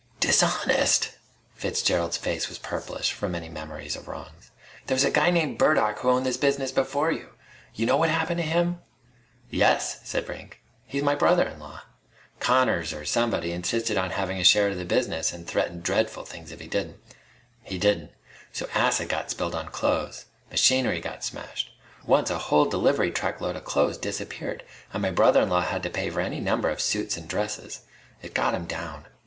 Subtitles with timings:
[0.19, 1.11] "Dishonest!"
[1.53, 4.49] Fitzgerald's face was purplish, from many memories of wrongs.
[4.87, 7.33] "There was a guy named Burdock who owned this business before you.
[7.75, 8.79] Y'know what happened to him?"
[9.51, 10.59] "Yes," said Brink.
[10.87, 11.83] "He's my brother in law.
[12.39, 16.51] Connors or somebody insisted on having a share of the business and threatened dreadful things
[16.51, 16.97] if he didn't.
[17.61, 18.09] He didn't.
[18.51, 20.25] So acid got spilled on clothes.
[20.49, 21.69] Machinery got smashed.
[22.07, 24.63] Once a whole delivery truck load of clothes disappeared
[24.93, 27.81] and my brother in law had to pay for any number of suits and dresses.
[28.23, 29.05] It got him down.